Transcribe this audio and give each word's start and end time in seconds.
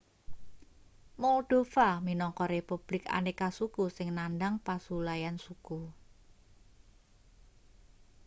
moldova 1.21 1.89
minangka 2.07 2.45
republik 2.55 3.03
aneka-suku 3.19 3.83
sing 3.95 4.07
nandhang 4.17 4.55
pasulayan 4.67 5.37
suku 5.45 5.81